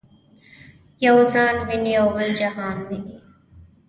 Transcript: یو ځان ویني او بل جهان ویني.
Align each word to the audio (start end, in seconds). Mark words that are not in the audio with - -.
یو 1.05 1.17
ځان 1.33 1.55
ویني 1.67 1.93
او 2.01 2.07
بل 2.15 2.29
جهان 2.39 2.77
ویني. 2.87 3.15